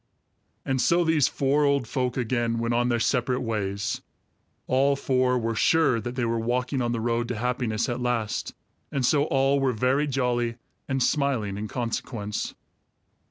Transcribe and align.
And 0.65 0.81
so 0.81 1.03
these 1.03 1.27
four 1.27 1.63
old 1.63 1.87
folk 1.87 2.17
again 2.17 2.57
went 2.57 2.73
on 2.73 2.89
their 2.89 2.99
separate 2.99 3.41
ways. 3.41 4.01
All 4.65 4.95
four 4.95 5.37
were 5.37 5.53
sure 5.53 6.01
that 6.01 6.15
they 6.15 6.25
were 6.25 6.39
walking 6.39 6.81
on 6.81 6.91
the 6.91 6.99
road 6.99 7.27
to 7.27 7.35
happiness 7.35 7.87
at 7.87 8.01
last, 8.01 8.55
and 8.91 9.05
so 9.05 9.25
all 9.25 9.59
were 9.59 9.73
very 9.73 10.07
jolly 10.07 10.55
and 10.87 11.03
smiling 11.03 11.55
in 11.55 11.67
consequence. 11.67 12.55